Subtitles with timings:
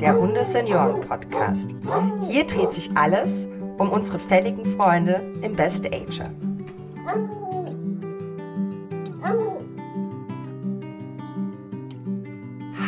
[0.00, 1.70] der Hunde-Senioren-Podcast.
[2.28, 3.46] Hier dreht sich alles
[3.78, 6.30] um unsere fälligen Freunde im Best Ager.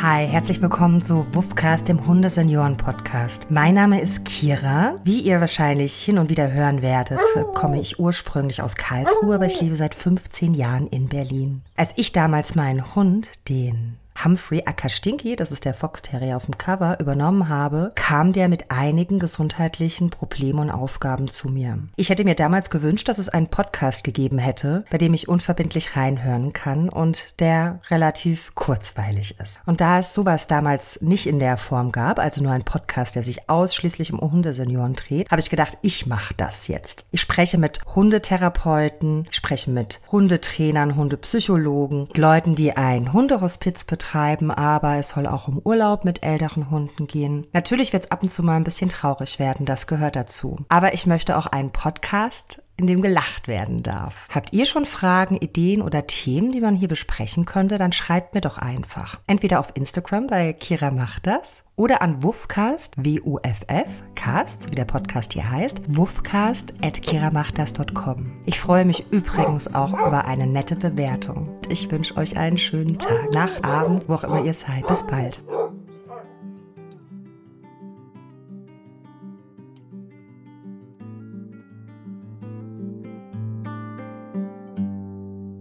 [0.01, 3.51] Hi, herzlich willkommen zu Wuffcast, dem Hundesenioren-Podcast.
[3.51, 4.95] Mein Name ist Kira.
[5.03, 7.19] Wie ihr wahrscheinlich hin und wieder hören werdet,
[7.53, 11.61] komme ich ursprünglich aus Karlsruhe, aber ich lebe seit 15 Jahren in Berlin.
[11.75, 16.55] Als ich damals meinen Hund, den Humphrey Akastinki, das ist der Fox Terrier auf dem
[16.57, 21.79] Cover, übernommen habe, kam der mit einigen gesundheitlichen Problemen und Aufgaben zu mir.
[21.95, 25.95] Ich hätte mir damals gewünscht, dass es einen Podcast gegeben hätte, bei dem ich unverbindlich
[25.95, 29.59] reinhören kann und der relativ kurzweilig ist.
[29.65, 33.23] Und da es sowas damals nicht in der Form gab, also nur ein Podcast, der
[33.23, 37.05] sich ausschließlich um Hundesenioren dreht, habe ich gedacht, ich mache das jetzt.
[37.09, 44.97] Ich spreche mit Hundetherapeuten, spreche mit Hundetrainern, Hundepsychologen, Leuten, die ein Hundehospiz betreiben, betreiben, aber
[44.97, 47.47] es soll auch um Urlaub mit älteren Hunden gehen.
[47.53, 50.57] Natürlich wird es ab und zu mal ein bisschen traurig werden, das gehört dazu.
[50.69, 54.27] Aber ich möchte auch einen Podcast in dem gelacht werden darf.
[54.29, 58.41] Habt ihr schon Fragen, Ideen oder Themen, die man hier besprechen könnte, dann schreibt mir
[58.41, 59.19] doch einfach.
[59.27, 65.33] Entweder auf Instagram bei Kira macht das oder an wuffcast, W-U-F-F, cast, wie der Podcast
[65.33, 68.31] hier heißt, wuffcast at kiramachtas.com.
[68.45, 71.49] Ich freue mich übrigens auch über eine nette Bewertung.
[71.69, 74.85] Ich wünsche euch einen schönen Tag, Nacht, Abend, wo auch immer ihr seid.
[74.87, 75.41] Bis bald.